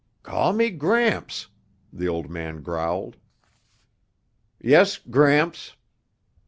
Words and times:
"Call 0.23 0.53
me 0.53 0.71
Gramps," 0.71 1.45
the 1.93 2.07
old 2.07 2.27
man 2.27 2.63
growled. 2.63 3.17
"Yes, 4.59 4.97
Gramps." 4.97 5.75